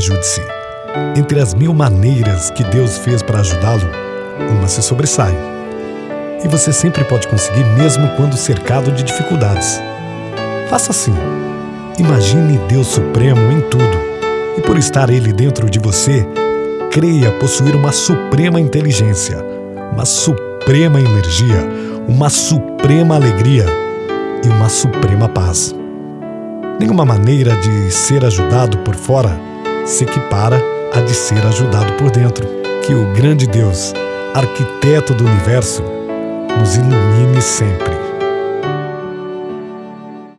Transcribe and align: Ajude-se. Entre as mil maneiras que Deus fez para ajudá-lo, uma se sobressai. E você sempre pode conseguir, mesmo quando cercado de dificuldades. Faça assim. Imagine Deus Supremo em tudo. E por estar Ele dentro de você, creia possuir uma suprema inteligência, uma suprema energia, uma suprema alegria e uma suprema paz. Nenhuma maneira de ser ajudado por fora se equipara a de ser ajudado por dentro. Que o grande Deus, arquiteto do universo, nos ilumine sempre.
Ajude-se. 0.00 0.40
Entre 1.14 1.38
as 1.38 1.52
mil 1.52 1.74
maneiras 1.74 2.50
que 2.52 2.64
Deus 2.64 2.96
fez 2.96 3.22
para 3.22 3.40
ajudá-lo, 3.40 3.86
uma 4.50 4.66
se 4.66 4.80
sobressai. 4.80 5.36
E 6.42 6.48
você 6.48 6.72
sempre 6.72 7.04
pode 7.04 7.28
conseguir, 7.28 7.66
mesmo 7.76 8.08
quando 8.16 8.34
cercado 8.34 8.90
de 8.92 9.02
dificuldades. 9.02 9.78
Faça 10.70 10.90
assim. 10.90 11.12
Imagine 11.98 12.56
Deus 12.66 12.86
Supremo 12.86 13.52
em 13.52 13.60
tudo. 13.60 13.84
E 14.56 14.62
por 14.62 14.78
estar 14.78 15.10
Ele 15.10 15.34
dentro 15.34 15.68
de 15.68 15.78
você, 15.78 16.26
creia 16.90 17.30
possuir 17.32 17.76
uma 17.76 17.92
suprema 17.92 18.58
inteligência, 18.58 19.44
uma 19.92 20.06
suprema 20.06 20.98
energia, 20.98 21.68
uma 22.08 22.30
suprema 22.30 23.16
alegria 23.16 23.66
e 24.42 24.48
uma 24.48 24.70
suprema 24.70 25.28
paz. 25.28 25.74
Nenhuma 26.80 27.04
maneira 27.04 27.54
de 27.54 27.90
ser 27.90 28.24
ajudado 28.24 28.78
por 28.78 28.94
fora 28.94 29.49
se 29.84 30.04
equipara 30.04 30.60
a 30.92 31.00
de 31.00 31.14
ser 31.14 31.44
ajudado 31.46 31.92
por 31.94 32.10
dentro. 32.10 32.46
Que 32.86 32.94
o 32.94 33.12
grande 33.12 33.46
Deus, 33.46 33.92
arquiteto 34.34 35.14
do 35.14 35.24
universo, 35.24 35.82
nos 36.58 36.76
ilumine 36.76 37.40
sempre. 37.40 37.89